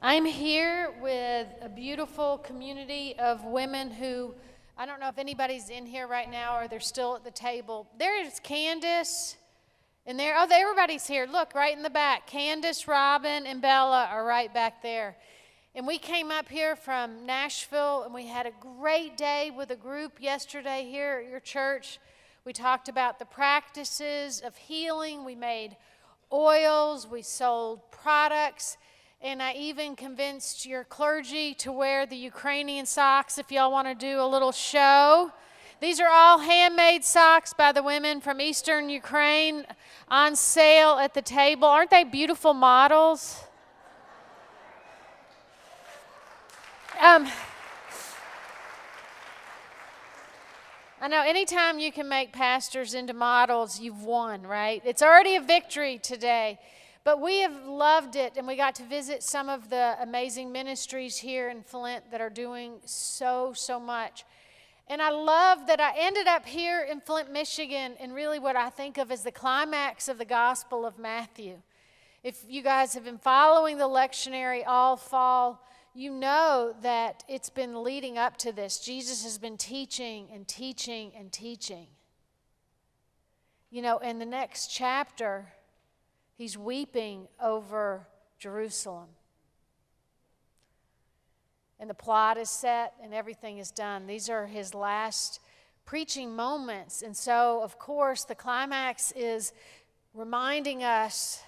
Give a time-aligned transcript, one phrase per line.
[0.00, 4.32] I'm here with a beautiful community of women who,
[4.76, 7.88] I don't know if anybody's in here right now or they're still at the table.
[7.98, 9.36] There's Candace,
[10.06, 11.26] and there, oh, everybody's here.
[11.26, 12.28] Look, right in the back.
[12.28, 15.16] Candace, Robin, and Bella are right back there.
[15.74, 19.76] And we came up here from Nashville, and we had a great day with a
[19.76, 21.98] group yesterday here at your church.
[22.44, 25.24] We talked about the practices of healing.
[25.24, 25.76] We made
[26.32, 28.76] oils, we sold products
[29.20, 33.94] and I even convinced your clergy to wear the Ukrainian socks if y'all want to
[33.94, 35.32] do a little show.
[35.80, 39.64] These are all handmade socks by the women from Eastern Ukraine
[40.08, 41.66] on sale at the table.
[41.66, 43.42] Aren't they beautiful models?
[47.00, 47.28] Um,
[51.00, 54.80] I know anytime you can make pastors into models, you've won, right?
[54.84, 56.58] It's already a victory today.
[57.08, 61.16] But we have loved it, and we got to visit some of the amazing ministries
[61.16, 64.26] here in Flint that are doing so, so much.
[64.88, 68.68] And I love that I ended up here in Flint, Michigan, and really what I
[68.68, 71.62] think of as the climax of the Gospel of Matthew.
[72.22, 77.82] If you guys have been following the lectionary all fall, you know that it's been
[77.82, 78.80] leading up to this.
[78.80, 81.86] Jesus has been teaching and teaching and teaching.
[83.70, 85.54] You know, in the next chapter,
[86.38, 88.06] He's weeping over
[88.38, 89.08] Jerusalem.
[91.80, 94.06] And the plot is set and everything is done.
[94.06, 95.40] These are his last
[95.84, 97.02] preaching moments.
[97.02, 99.52] And so, of course, the climax is
[100.14, 101.42] reminding us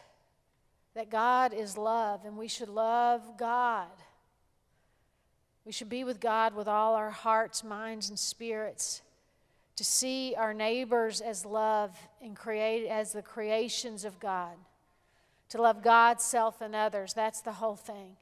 [0.94, 3.86] that God is love and we should love God.
[5.64, 9.02] We should be with God with all our hearts, minds, and spirits.
[9.76, 14.56] To see our neighbors as love and create as the creations of God
[15.50, 17.12] to love God, self, and others.
[17.12, 18.16] That's the whole thing.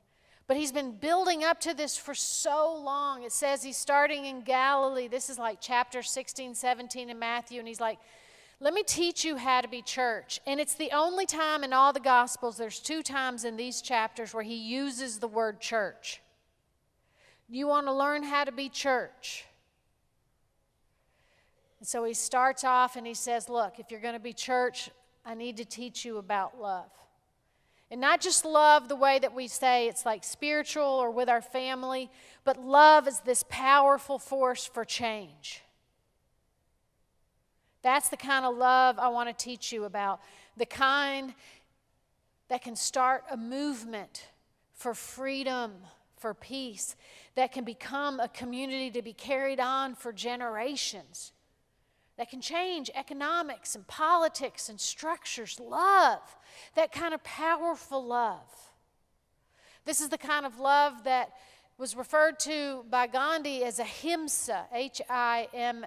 [0.47, 3.23] But he's been building up to this for so long.
[3.23, 5.07] It says he's starting in Galilee.
[5.07, 7.59] This is like chapter 16, 17 in Matthew.
[7.59, 7.99] And he's like,
[8.61, 10.41] let me teach you how to be church.
[10.47, 14.35] And it's the only time in all the Gospels, there's two times in these chapters
[14.35, 16.23] where he uses the word church.
[17.49, 19.45] You want to learn how to be church.
[21.79, 24.91] And so he starts off and he says, Look, if you're going to be church,
[25.25, 26.91] I need to teach you about love.
[27.91, 31.41] And not just love the way that we say it's like spiritual or with our
[31.41, 32.11] family,
[32.45, 35.63] but love is this powerful force for change.
[37.83, 40.21] That's the kind of love I want to teach you about.
[40.57, 41.33] The kind
[42.49, 44.27] that can start a movement
[44.75, 45.73] for freedom,
[46.17, 46.95] for peace,
[47.37, 51.33] that can become a community to be carried on for generations
[52.19, 55.59] that can change economics and politics and structures.
[55.61, 56.21] Love,
[56.75, 58.73] that kind of powerful love.
[59.85, 61.31] This is the kind of love that
[61.79, 65.87] was referred to by Gandhi as ahimsa, H I M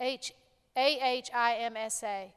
[0.00, 0.32] H
[0.76, 2.32] A H I M S A,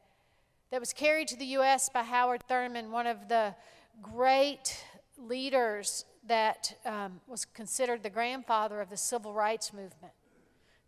[0.71, 1.89] that was carried to the U.S.
[1.89, 3.53] by Howard Thurman, one of the
[4.01, 4.83] great
[5.17, 10.13] leaders that um, was considered the grandfather of the civil rights movement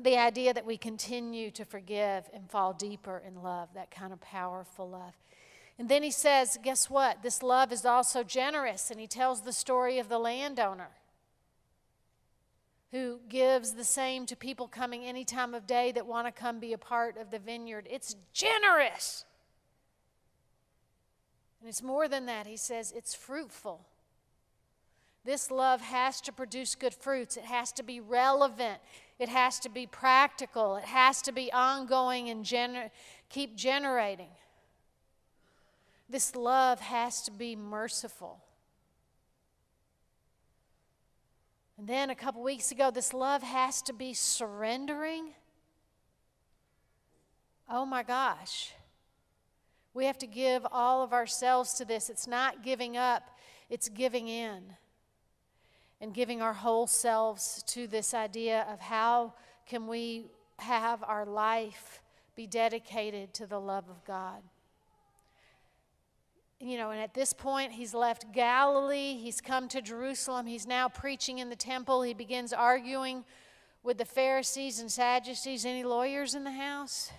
[0.00, 4.20] the idea that we continue to forgive and fall deeper in love, that kind of
[4.20, 5.14] powerful love.
[5.78, 7.22] And then he says, Guess what?
[7.22, 8.90] This love is also generous.
[8.90, 10.90] And he tells the story of the landowner
[12.92, 16.58] who gives the same to people coming any time of day that want to come
[16.58, 17.86] be a part of the vineyard.
[17.88, 19.24] It's generous.
[21.60, 22.46] And it's more than that.
[22.46, 23.86] He says it's fruitful.
[25.24, 27.36] This love has to produce good fruits.
[27.36, 28.78] It has to be relevant.
[29.18, 30.76] It has to be practical.
[30.76, 32.90] It has to be ongoing and gener-
[33.28, 34.30] keep generating.
[36.08, 38.40] This love has to be merciful.
[41.76, 45.30] And then a couple weeks ago, this love has to be surrendering.
[47.68, 48.72] Oh my gosh.
[49.92, 52.10] We have to give all of ourselves to this.
[52.10, 53.38] It's not giving up,
[53.68, 54.76] it's giving in.
[56.00, 59.34] And giving our whole selves to this idea of how
[59.66, 60.26] can we
[60.58, 62.02] have our life
[62.36, 64.42] be dedicated to the love of God
[66.60, 69.16] you know, and at this point, he's left Galilee.
[69.16, 70.46] He's come to Jerusalem.
[70.46, 72.02] He's now preaching in the temple.
[72.02, 73.24] He begins arguing
[73.82, 75.64] with the Pharisees and Sadducees.
[75.64, 77.10] Any lawyers in the house?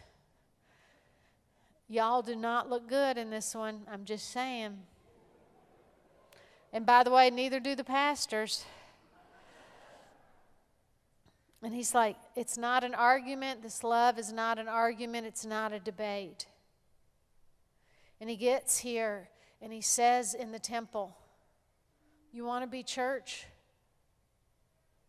[1.87, 3.81] Y'all do not look good in this one.
[3.91, 4.77] I'm just saying.
[6.73, 8.65] And by the way, neither do the pastors.
[11.63, 13.61] And he's like, it's not an argument.
[13.61, 15.27] This love is not an argument.
[15.27, 16.47] It's not a debate.
[18.19, 19.29] And he gets here
[19.61, 21.15] and he says in the temple,
[22.31, 23.45] You want to be church?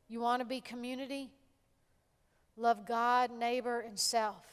[0.09, 1.31] You want to be community?
[2.57, 4.45] Love God, neighbor, and self.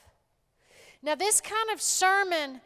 [1.02, 2.62] Now, this kind of sermon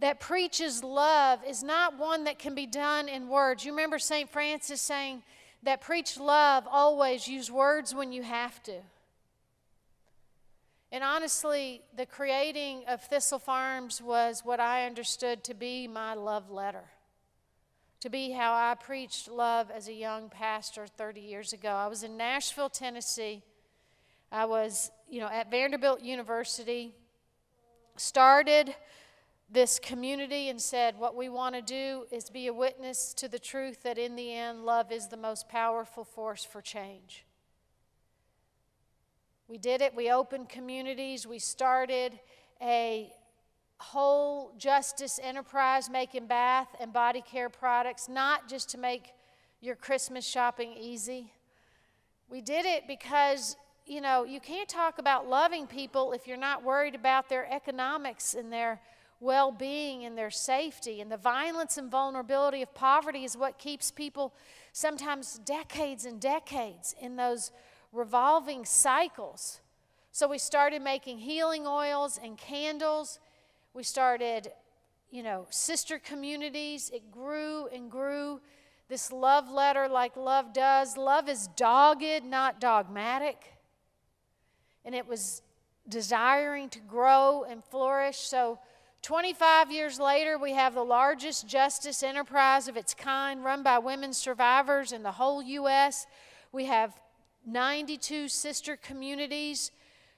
[0.00, 3.64] that preaches love is not one that can be done in words.
[3.64, 4.28] You remember St.
[4.28, 5.22] Francis saying
[5.62, 8.80] that preach love always, use words when you have to.
[10.92, 16.50] And honestly, the creating of Thistle Farms was what I understood to be my love
[16.50, 16.84] letter,
[18.00, 21.70] to be how I preached love as a young pastor 30 years ago.
[21.70, 23.42] I was in Nashville, Tennessee.
[24.30, 26.94] I was, you know, at Vanderbilt University,
[27.96, 28.74] started
[29.50, 33.38] this community and said, What we want to do is be a witness to the
[33.38, 37.24] truth that in the end, love is the most powerful force for change.
[39.46, 39.94] We did it.
[39.94, 41.26] We opened communities.
[41.26, 42.18] We started
[42.62, 43.12] a
[43.78, 49.12] whole justice enterprise making bath and body care products, not just to make
[49.60, 51.32] your Christmas shopping easy.
[52.30, 53.56] We did it because,
[53.86, 58.34] you know, you can't talk about loving people if you're not worried about their economics
[58.34, 58.80] and their
[59.20, 61.00] well being and their safety.
[61.00, 64.34] And the violence and vulnerability of poverty is what keeps people
[64.72, 67.50] sometimes decades and decades in those
[67.92, 69.60] revolving cycles.
[70.10, 73.18] So we started making healing oils and candles.
[73.72, 74.52] We started,
[75.10, 76.90] you know, sister communities.
[76.92, 78.40] It grew and grew.
[78.88, 83.54] This love letter, like love does, love is dogged, not dogmatic.
[84.84, 85.42] And it was
[85.88, 88.18] desiring to grow and flourish.
[88.18, 88.58] So
[89.04, 94.14] 25 years later, we have the largest justice enterprise of its kind run by women
[94.14, 96.06] survivors in the whole U.S.
[96.52, 96.98] We have
[97.46, 99.72] 92 sister communities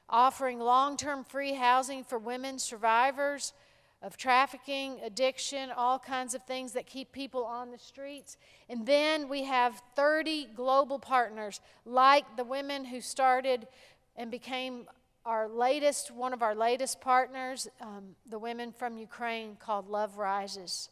[0.08, 3.52] offering long term free housing for women survivors
[4.02, 8.36] of trafficking, addiction, all kinds of things that keep people on the streets.
[8.68, 13.66] And then we have 30 global partners, like the women who started
[14.14, 14.86] and became
[15.26, 20.88] our latest, one of our latest partners, um, the women from Ukraine called Love Rises,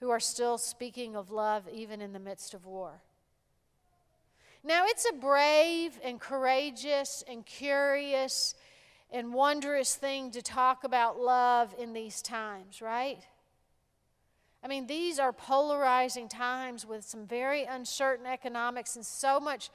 [0.00, 3.02] who are still speaking of love even in the midst of war.
[4.64, 8.54] Now, it's a brave and courageous and curious
[9.12, 13.18] and wondrous thing to talk about love in these times, right?
[14.62, 19.70] I mean, these are polarizing times with some very uncertain economics and so much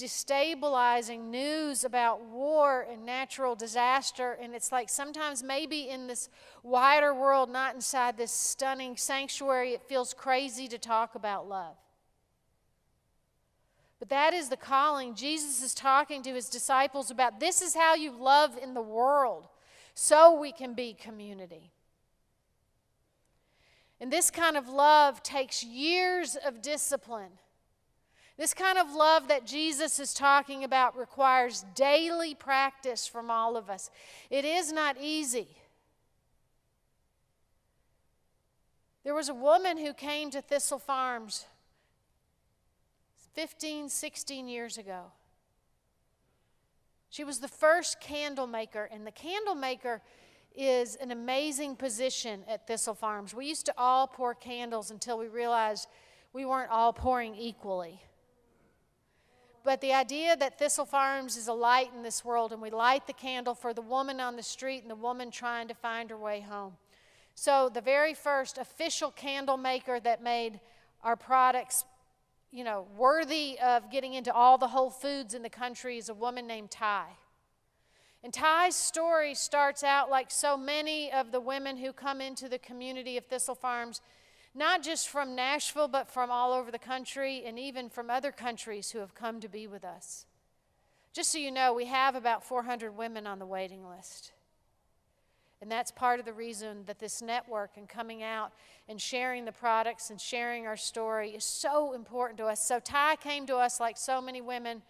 [0.00, 4.38] destabilizing news about war and natural disaster.
[4.40, 6.28] And it's like sometimes, maybe in this
[6.62, 11.76] wider world, not inside this stunning sanctuary, it feels crazy to talk about love.
[13.98, 15.14] But that is the calling.
[15.14, 19.48] Jesus is talking to his disciples about this is how you love in the world
[19.94, 21.70] so we can be community.
[24.00, 27.32] And this kind of love takes years of discipline.
[28.40, 33.68] This kind of love that Jesus is talking about requires daily practice from all of
[33.68, 33.90] us.
[34.30, 35.48] It is not easy.
[39.04, 41.44] There was a woman who came to Thistle Farms
[43.34, 45.12] 15, 16 years ago.
[47.10, 50.00] She was the first candle maker, and the candle maker
[50.56, 53.34] is an amazing position at Thistle Farms.
[53.34, 55.88] We used to all pour candles until we realized
[56.32, 58.00] we weren't all pouring equally.
[59.62, 63.06] But the idea that Thistle Farms is a light in this world, and we light
[63.06, 66.16] the candle for the woman on the street and the woman trying to find her
[66.16, 66.74] way home.
[67.34, 70.60] So, the very first official candle maker that made
[71.02, 71.84] our products
[72.52, 76.14] you know, worthy of getting into all the whole foods in the country is a
[76.14, 77.06] woman named Ty.
[78.22, 82.58] And Ty's story starts out like so many of the women who come into the
[82.58, 84.00] community of Thistle Farms,
[84.54, 88.90] not just from Nashville, but from all over the country and even from other countries
[88.90, 90.26] who have come to be with us.
[91.12, 94.32] Just so you know, we have about 400 women on the waiting list.
[95.60, 98.52] And that's part of the reason that this network and coming out
[98.88, 102.66] and sharing the products and sharing our story is so important to us.
[102.66, 104.82] So, Ty came to us like so many women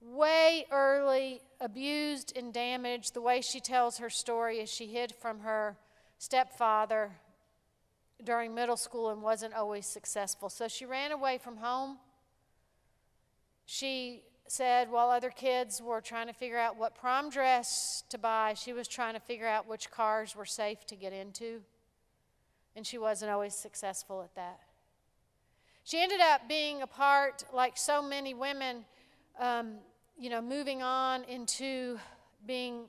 [0.00, 3.14] way early, abused and damaged.
[3.14, 5.76] The way she tells her story is she hid from her
[6.18, 7.12] stepfather
[8.24, 10.48] during middle school and wasn't always successful.
[10.48, 11.98] So she ran away from home.
[13.64, 18.54] She said while other kids were trying to figure out what prom dress to buy,
[18.54, 21.62] she was trying to figure out which cars were safe to get into.
[22.74, 24.60] And she wasn't always successful at that.
[25.84, 28.84] She ended up being a part, like so many women,
[29.38, 29.74] um,
[30.18, 31.98] you know, moving on into
[32.44, 32.86] being,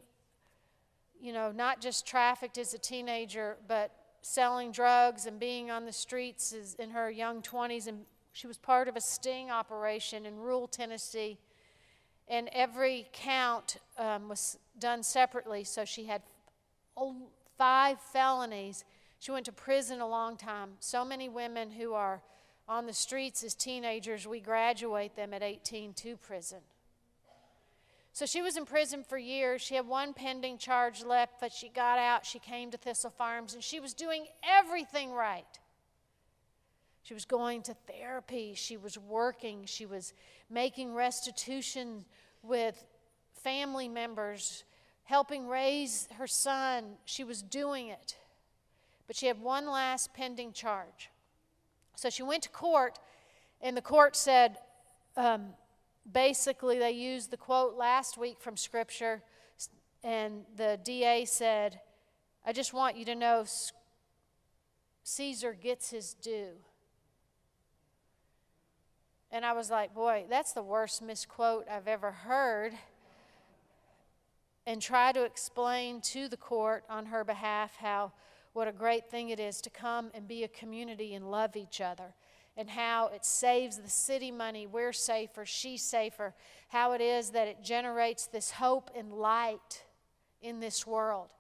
[1.22, 5.92] you know, not just trafficked as a teenager, but selling drugs and being on the
[5.92, 7.88] streets in her young 20s.
[7.88, 11.38] And she was part of a sting operation in rural Tennessee.
[12.28, 15.64] And every count um, was done separately.
[15.64, 16.22] So she had
[17.58, 18.84] five felonies.
[19.20, 20.72] She went to prison a long time.
[20.80, 22.22] So many women who are
[22.68, 26.60] on the streets as teenagers, we graduate them at 18 to prison.
[28.18, 29.62] So she was in prison for years.
[29.62, 32.26] She had one pending charge left, but she got out.
[32.26, 35.46] She came to Thistle Farms, and she was doing everything right.
[37.04, 38.54] She was going to therapy.
[38.56, 39.66] She was working.
[39.66, 40.16] She was
[40.50, 42.06] making restitution
[42.42, 42.84] with
[43.44, 44.64] family members,
[45.04, 46.94] helping raise her son.
[47.06, 48.18] She was doing it.
[49.06, 51.12] But she had one last pending charge.
[51.96, 52.98] So she went to court,
[53.62, 54.58] and the court said,
[55.16, 55.50] um,
[56.12, 59.24] basically, they used the quote last week from Scripture,
[60.04, 61.82] and the DA said,
[62.46, 63.46] I just want you to know
[65.04, 66.54] Caesar gets his due.
[69.32, 72.74] And I was like, boy, that's the worst misquote I've ever heard.
[74.66, 78.14] And try to explain to the court on her behalf how
[78.54, 81.80] what a great thing it is to come and be a community and love each
[81.80, 82.16] other,
[82.58, 84.66] and how it saves the city money.
[84.66, 86.34] We're safer, she's safer.
[86.70, 89.84] How it is that it generates this hope and light
[90.42, 91.34] in this world.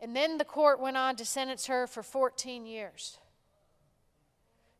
[0.00, 3.18] And then the court went on to sentence her for 14 years.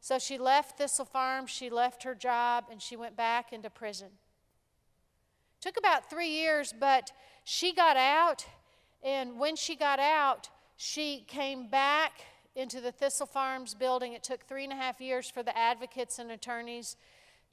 [0.01, 4.09] So she left Thistle Farm, she left her job, and she went back into prison.
[5.61, 7.13] Took about three years, but
[7.45, 8.47] she got out,
[9.03, 12.13] and when she got out, she came back
[12.61, 14.13] into the Thistle Farms building.
[14.13, 16.97] It took three and a half years for the advocates and attorneys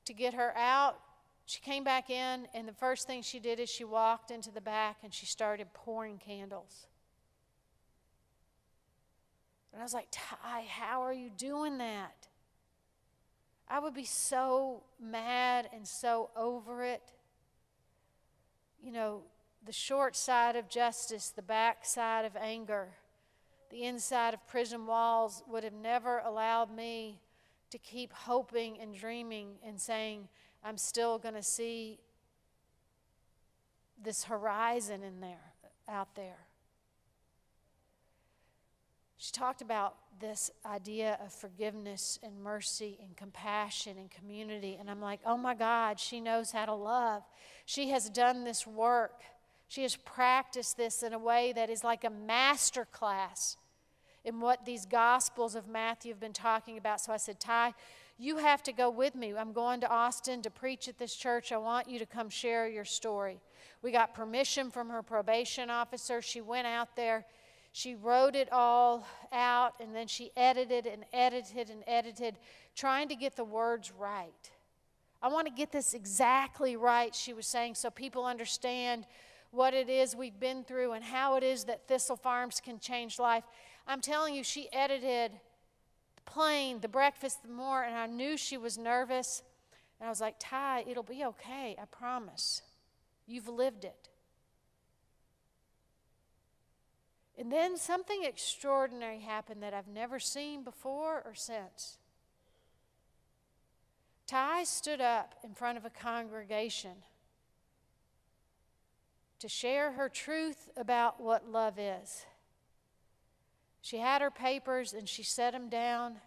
[0.05, 0.99] to get her out.
[1.45, 4.61] She came back in, and the first thing she did is she walked into the
[4.61, 6.87] back and she started pouring candles.
[9.71, 12.27] And I was like, Ty, how are you doing that?
[13.69, 17.13] I would be so mad and so over it.
[18.81, 19.21] You know,
[19.65, 22.89] the short side of justice, the back side of anger
[23.69, 27.19] the inside of prison walls would have never allowed me
[27.71, 30.27] to keep hoping and dreaming and saying,
[30.63, 31.99] I'm still going to see
[34.01, 35.53] this horizon in there,
[35.87, 36.47] out there.
[39.17, 44.77] She talked about this idea of forgiveness and mercy and compassion and community.
[44.79, 47.23] And I'm like, oh my God, she knows how to love.
[47.65, 49.21] She has done this work.
[49.67, 53.57] She has practiced this in a way that is like a master class
[54.23, 57.01] in what these Gospels of Matthew have been talking about.
[57.01, 57.73] So I said, Ty,
[58.17, 59.33] you have to go with me.
[59.35, 61.51] I'm going to Austin to preach at this church.
[61.51, 63.39] I want you to come share your story.
[63.81, 66.21] We got permission from her probation officer.
[66.21, 67.25] She went out there.
[67.73, 72.39] She wrote it all out and then she edited and edited and edited,
[72.75, 74.51] trying to get the words right.
[75.21, 79.05] I want to get this exactly right, she was saying, so people understand
[79.51, 83.19] what it is we've been through and how it is that Thistle Farms can change
[83.19, 83.43] life.
[83.87, 85.31] I'm telling you, she edited
[86.15, 89.41] the plane, the breakfast, the more, and I knew she was nervous.
[89.99, 92.61] And I was like, Ty, it'll be okay, I promise.
[93.25, 94.09] You've lived it.
[97.37, 101.97] And then something extraordinary happened that I've never seen before or since.
[104.25, 107.03] Ty stood up in front of a congregation
[109.39, 112.25] to share her truth about what love is.
[113.81, 116.17] She had her papers and she set them down,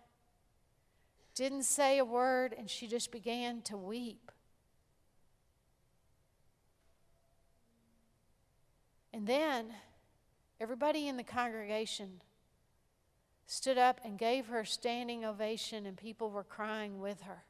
[1.34, 4.30] didn't say a word, and she just began to weep.
[9.12, 9.74] And then
[10.60, 12.22] everybody in the congregation
[13.46, 17.42] stood up and gave her a standing ovation, and people were crying with her.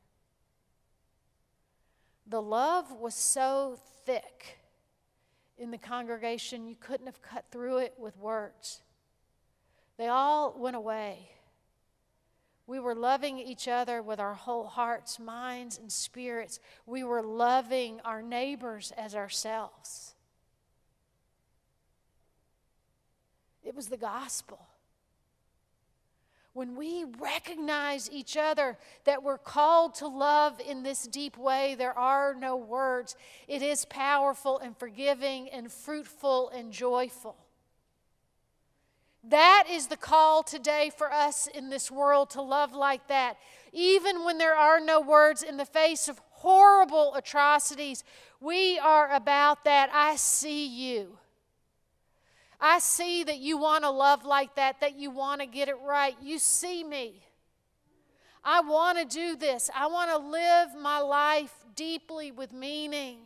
[2.26, 4.59] The love was so thick
[5.60, 8.80] in the congregation, you couldn't have cut through it with words.
[9.98, 11.32] They all went away.
[12.66, 16.60] We were loving each other with our whole hearts, minds, and spirits.
[16.86, 20.14] We were loving our neighbors as ourselves.
[23.62, 24.66] It was the gospel.
[26.52, 31.97] When we recognize each other that we're called to love in this deep way, there
[31.97, 33.16] are no words.
[33.47, 37.37] It is powerful and forgiving and fruitful and joyful.
[39.23, 43.37] That is the call today for us in this world to love like that.
[43.73, 48.02] Even when there are no words in the face of horrible atrocities,
[48.40, 49.90] we are about that.
[49.92, 51.19] I see you.
[52.60, 55.76] I see that you want to love like that, that you want to get it
[55.84, 56.16] right.
[56.22, 57.22] You see me.
[58.44, 59.70] I want to do this.
[59.74, 63.18] I want to live my life deeply with meaning.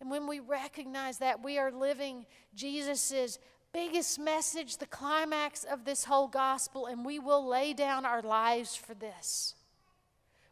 [0.00, 3.38] And when we recognize that, we are living Jesus'
[3.72, 8.76] biggest message, the climax of this whole gospel, and we will lay down our lives
[8.76, 9.54] for this.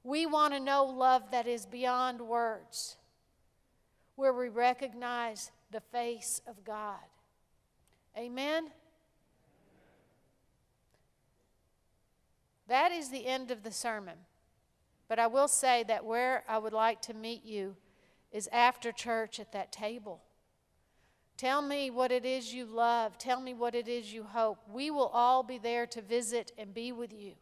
[0.02, 2.96] We want to know love that is beyond words,
[4.16, 6.98] where we recognize the face of God.
[8.16, 8.70] Amen?
[12.68, 14.16] That is the end of the sermon.
[15.08, 17.76] But I will say that where I would like to meet you
[18.30, 20.22] is after church at that table.
[21.36, 23.18] Tell me what it is you love.
[23.18, 24.58] Tell me what it is you hope.
[24.70, 27.32] We will all be there to visit and be with you.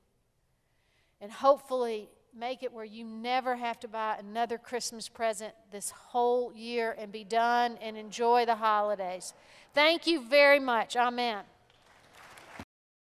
[1.21, 6.53] And hopefully, make it where you never have to buy another Christmas present this whole
[6.55, 9.35] year and be done and enjoy the holidays.
[9.75, 10.97] Thank you very much.
[10.97, 11.45] Amen.